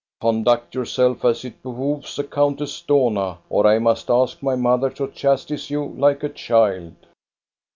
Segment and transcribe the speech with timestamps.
[0.19, 5.07] "Conduct yourself as it behooves a Countess Dohna, or I must ask my mother to
[5.11, 6.95] chastise you like a child."